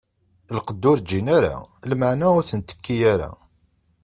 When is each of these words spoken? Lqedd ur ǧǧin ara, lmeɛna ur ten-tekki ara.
Lqedd 0.57 0.83
ur 0.91 0.97
ǧǧin 1.01 1.27
ara, 1.37 1.55
lmeɛna 1.89 2.27
ur 2.37 2.43
ten-tekki 2.49 2.95
ara. 3.13 3.29